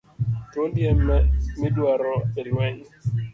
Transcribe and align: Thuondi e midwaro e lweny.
Thuondi 0.51 0.81
e 0.89 0.91
midwaro 1.61 2.15
e 2.39 2.41
lweny. 2.47 2.79